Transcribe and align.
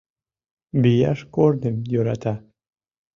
Вияш 0.81 1.19
корным 1.35 1.75
йӧрата. 1.91 2.33